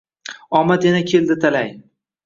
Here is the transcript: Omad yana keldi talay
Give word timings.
Omad 0.61 0.87
yana 0.89 1.05
keldi 1.13 1.39
talay 1.45 1.73